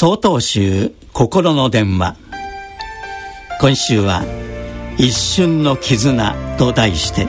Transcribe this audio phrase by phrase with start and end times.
[0.00, 2.16] 総統集心の電話。
[3.60, 4.24] 今週は
[4.96, 7.28] 「一瞬の絆」と題して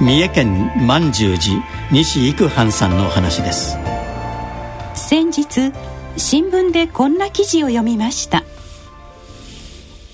[0.00, 3.78] 三重県満十寺西育藩さんのお話です。
[4.96, 5.72] 先日
[6.16, 8.42] 新聞でこんな記事を読みました。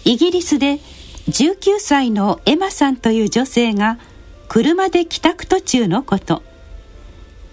[0.04, 0.80] イギリスで
[1.30, 3.98] 19歳のエマさんという女性が
[4.48, 6.42] 車で帰宅途中のこと。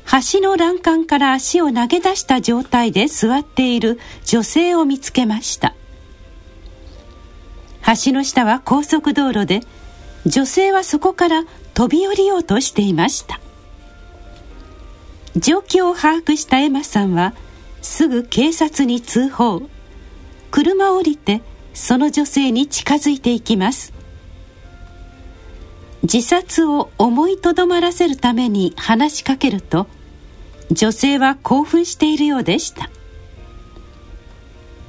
[0.06, 5.74] 橋の欄干から足を投げ出した状態で座っている女性を見つけました。
[8.06, 9.62] 橋の下は高速道路で
[10.26, 11.44] 女性はそこから
[11.74, 13.40] 飛び降りようとしていました。
[15.36, 17.34] 状況を把握したエマさんは
[17.82, 19.64] すぐ警察に通報。
[20.52, 21.42] 車を降りて
[21.74, 23.94] その女性に近づいていきます。
[26.04, 29.88] 自殺を思いとどまらせるために話しかけると
[30.70, 32.90] 女性は興奮しているようでした。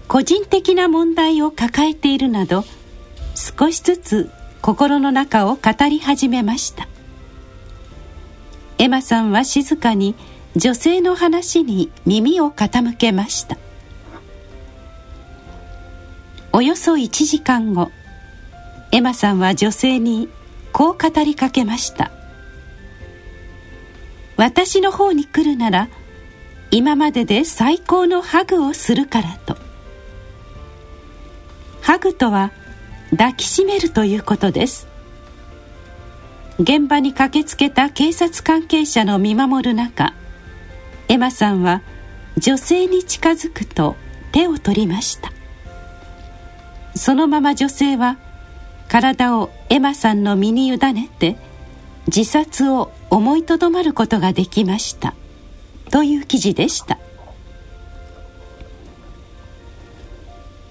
[0.09, 2.65] 個人的な問題を抱えているなど
[3.35, 6.89] 少しずつ心の中を語り始めました。
[8.79, 10.15] エマさんは静かに
[10.57, 13.57] 女性の話に耳を傾けました。
[16.53, 17.91] およそ1時間後
[18.93, 20.29] エマさんは女性に
[20.75, 22.11] こう語りかけました。
[24.37, 25.89] 私の方に来るなら
[26.73, 29.57] 今までで最高のハグをするからと。
[31.81, 32.51] ハグとは
[33.13, 34.89] 抱きしめるということです。
[36.59, 40.13] 現場に駆けつけた警察関係者の見守る中
[41.07, 41.83] エマさんは
[42.37, 43.95] 女性に近づくと
[44.33, 45.33] 手を取りました。
[46.97, 48.19] そのまま女性は
[48.95, 51.37] 体をエマさんの身に委ねて
[52.07, 55.15] 自殺を思いとどまることができました。
[55.91, 57.01] という記事でした。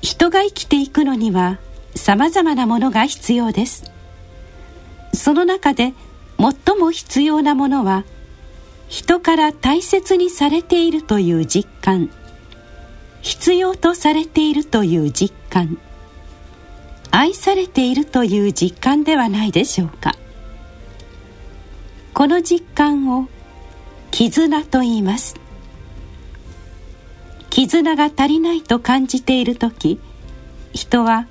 [0.02, 1.60] 人が生きていくのには
[1.96, 3.92] さまざまなものが必要です。
[5.14, 5.94] その中で
[6.40, 8.06] 最も必要なものは
[8.88, 12.10] 人から大切にされているという実感。
[13.22, 15.78] 必要とされているという実感。
[17.16, 20.16] 愛されているという実感ではないでしょうか。
[22.16, 23.28] この実感を
[24.10, 25.36] 絆と言います。
[27.52, 30.00] 絆が足りないと感じている時
[30.74, 31.28] 人は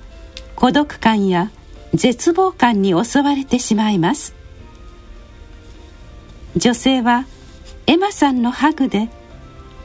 [0.55, 1.51] 孤独感や
[1.93, 4.33] 絶望感に襲われてしまいます。
[6.55, 7.25] 女性は
[7.87, 9.09] エマさんのハグで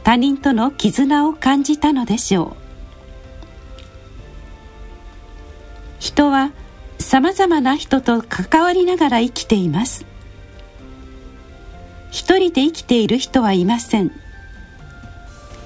[0.05, 2.58] 他人との絆を感じたのでしょう。
[5.99, 6.51] 人は
[6.97, 10.05] さまざまな人と関わりながら生きています。
[12.11, 14.11] 一人で生きている人はいません。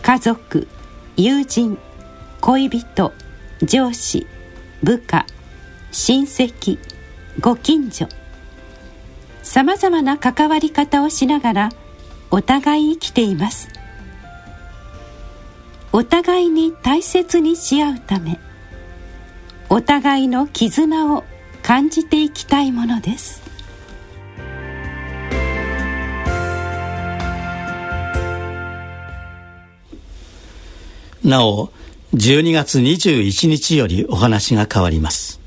[0.02, 0.68] 家族
[1.16, 1.78] 友人
[2.42, 3.14] 恋人
[3.62, 4.28] 上司
[4.82, 5.26] 部下
[5.92, 6.78] 親戚
[7.40, 8.08] ご近所。
[9.44, 11.70] さまざまな関わり方をしながら
[12.32, 13.70] お互い生きています。
[15.92, 18.40] お互いに大切にし合うため。
[19.76, 21.24] お互いの絆を
[21.64, 23.42] 感じていきたいものです。
[31.26, 31.72] なお
[32.14, 35.43] 12月21日よりお話が変わります。